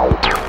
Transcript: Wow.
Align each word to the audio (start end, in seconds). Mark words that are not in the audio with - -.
Wow. 0.00 0.39